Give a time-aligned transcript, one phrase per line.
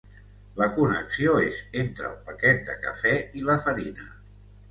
[0.59, 4.09] La connexió és entre el paquet de cafè i la farina.